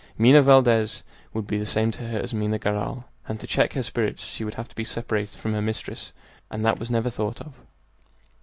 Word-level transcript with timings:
Minha 0.17 0.41
Valdez 0.41 1.03
would 1.31 1.45
be 1.45 1.59
the 1.59 1.63
same 1.67 1.91
to 1.91 2.07
her 2.07 2.17
as 2.17 2.33
Minha 2.33 2.57
Garral, 2.57 3.05
and 3.27 3.39
to 3.39 3.45
check 3.45 3.73
her 3.73 3.83
spirits 3.83 4.23
she 4.25 4.43
would 4.43 4.55
have 4.55 4.67
to 4.67 4.75
be 4.75 4.83
separated 4.83 5.37
from 5.39 5.53
her 5.53 5.61
mistress, 5.61 6.11
and 6.49 6.65
that 6.65 6.79
was 6.79 6.89
never 6.89 7.11
thought 7.11 7.39
of. 7.39 7.53